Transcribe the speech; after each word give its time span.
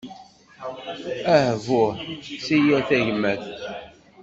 Ahbuh 1.37 1.91
seg 2.45 2.59
yir 2.65 2.81
tagmat. 2.87 3.43